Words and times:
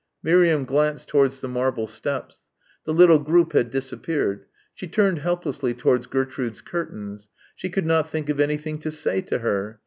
Miriam 0.23 0.65
glanced 0.65 1.07
towards 1.09 1.41
the 1.41 1.47
marble 1.47 1.85
steps. 1.85 2.47
The 2.85 2.91
little 2.91 3.19
group 3.19 3.53
had 3.53 3.69
disappeared. 3.69 4.45
She 4.73 4.87
turned 4.87 5.19
helplessly 5.19 5.75
towards 5.75 6.07
Gertrude's 6.07 6.61
curtains. 6.61 7.29
She 7.55 7.69
could 7.69 7.85
not 7.85 8.09
think 8.09 8.27
of 8.27 8.39
anything 8.39 8.79
to 8.79 8.89
say 8.89 9.21
to 9.21 9.37
her. 9.37 9.79